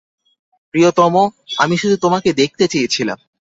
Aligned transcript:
প্রিয়তম, 0.73 1.13
আমি 1.57 1.75
শুধু 1.77 1.95
তোমাকে 1.97 2.29
দেখতে 2.33 2.63
চেয়েছিলাম। 2.67 3.17